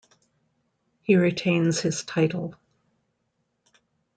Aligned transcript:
He 1.03 1.15
retains 1.15 1.81
his 1.81 2.03
title. 2.03 2.55